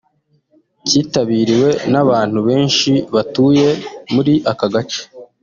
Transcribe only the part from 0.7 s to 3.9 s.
cyitabiriwe n’abantu benshi batuye